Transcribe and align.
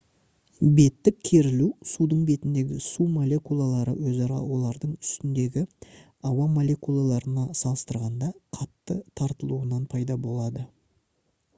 беттік 0.77 1.17
керілу 1.27 1.65
судың 1.89 2.23
бетіндегі 2.29 2.77
су 2.85 3.05
молекулалары 3.17 3.93
өзара 4.13 4.39
олардың 4.55 4.95
үстіндегі 5.07 5.63
ауа 6.31 6.49
молекулаларына 6.55 7.45
салыстырғанда 7.61 8.31
қатты 8.59 8.97
тартылуынан 9.21 9.85
пайда 9.95 10.19
болады 10.27 10.67